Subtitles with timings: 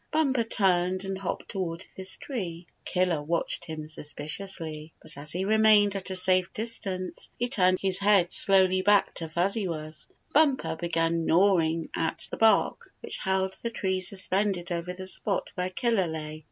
[0.09, 2.65] Bumper turned and hopped toward this tree.
[2.85, 7.77] Killer watched him suspiciously, but as he re mained at a safe distance he turned
[7.79, 10.07] his head slowly back to Fuzzy Wuzz.
[10.33, 15.51] Bumper began gnawing at the bark which held the tree sus pended over the spot
[15.53, 16.39] where Killer lay.